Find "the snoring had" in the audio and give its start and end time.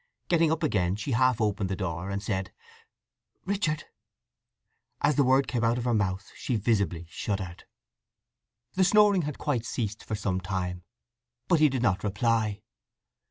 8.73-9.37